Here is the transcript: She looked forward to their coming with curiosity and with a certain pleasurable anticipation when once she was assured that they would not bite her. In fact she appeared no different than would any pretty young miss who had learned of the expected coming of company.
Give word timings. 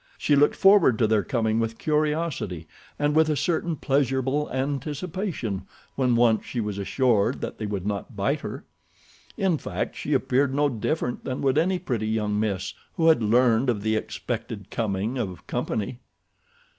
She 0.17 0.35
looked 0.35 0.55
forward 0.55 0.97
to 0.97 1.05
their 1.05 1.21
coming 1.21 1.59
with 1.59 1.77
curiosity 1.77 2.67
and 2.97 3.15
with 3.15 3.29
a 3.29 3.35
certain 3.35 3.75
pleasurable 3.75 4.49
anticipation 4.51 5.67
when 5.93 6.15
once 6.15 6.43
she 6.43 6.59
was 6.59 6.79
assured 6.79 7.39
that 7.41 7.59
they 7.59 7.67
would 7.67 7.85
not 7.85 8.15
bite 8.15 8.39
her. 8.39 8.65
In 9.37 9.59
fact 9.59 9.95
she 9.95 10.13
appeared 10.15 10.55
no 10.55 10.69
different 10.69 11.23
than 11.23 11.41
would 11.43 11.59
any 11.59 11.77
pretty 11.77 12.07
young 12.07 12.39
miss 12.39 12.73
who 12.97 13.09
had 13.09 13.21
learned 13.21 13.69
of 13.69 13.83
the 13.83 13.95
expected 13.95 14.71
coming 14.71 15.19
of 15.19 15.45
company. 15.45 15.99